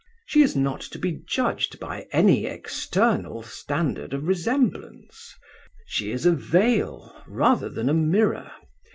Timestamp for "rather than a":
7.27-7.93